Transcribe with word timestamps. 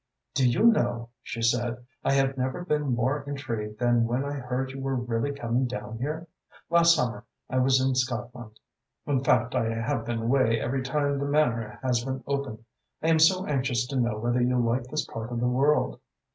"Do 0.33 0.49
you 0.49 0.63
know," 0.63 1.09
she 1.21 1.43
said, 1.43 1.85
"I 2.03 2.13
have 2.13 2.35
never 2.35 2.65
been 2.65 2.95
more 2.95 3.21
intrigued 3.27 3.77
than 3.77 4.05
when 4.05 4.25
I 4.25 4.31
heard 4.33 4.71
you 4.71 4.81
were 4.81 4.95
really 4.95 5.31
coming 5.31 5.67
down 5.67 5.99
here. 5.99 6.27
Last 6.71 6.95
summer 6.95 7.23
I 7.51 7.59
was 7.59 7.79
in 7.79 7.93
Scotland 7.93 8.59
in 9.05 9.23
fact 9.23 9.53
I 9.53 9.71
have 9.71 10.07
been 10.07 10.23
away 10.23 10.59
every 10.59 10.81
time 10.81 11.19
the 11.19 11.25
Manor 11.25 11.77
has 11.83 12.03
been 12.03 12.23
open. 12.25 12.65
I 13.03 13.09
am 13.09 13.19
so 13.19 13.45
anxious 13.45 13.85
to 13.89 13.95
know 13.95 14.17
whether 14.17 14.41
you 14.41 14.57
like 14.57 14.85
this 14.85 15.05
part 15.05 15.31
of 15.31 15.39
the 15.39 15.47
world." 15.47 15.99